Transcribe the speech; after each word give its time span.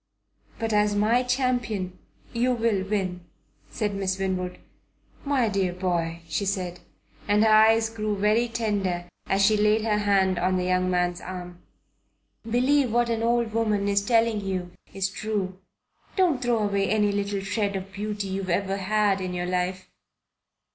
"But 0.57 0.73
as 0.73 0.95
my 0.95 1.21
champion 1.21 1.99
you 2.33 2.53
will 2.53 2.83
win," 2.83 3.23
said 3.69 3.93
Miss 3.93 4.17
Winwood. 4.17 4.57
"My 5.23 5.47
dear 5.47 5.73
boy," 5.73 6.23
she 6.27 6.43
said, 6.43 6.79
and 7.27 7.43
her 7.43 7.49
eyes 7.53 7.91
grew 7.91 8.17
very 8.17 8.47
tender 8.47 9.07
as 9.27 9.45
she 9.45 9.55
laid 9.55 9.83
her 9.83 9.99
hand 9.99 10.39
on 10.39 10.57
the 10.57 10.63
young 10.63 10.89
man's 10.89 11.21
arm, 11.21 11.61
"believe 12.49 12.91
what 12.91 13.11
an 13.11 13.21
old 13.21 13.53
woman 13.53 13.87
is 13.87 14.03
telling 14.03 14.41
you 14.41 14.71
is 14.91 15.07
true. 15.07 15.59
Don't 16.15 16.41
throw 16.41 16.63
away 16.63 16.89
any 16.89 17.11
little 17.11 17.41
shred 17.41 17.75
of 17.75 17.93
beauty 17.93 18.27
you've 18.27 18.49
ever 18.49 18.77
had 18.77 19.21
in 19.21 19.35
your 19.35 19.45
life. 19.45 19.87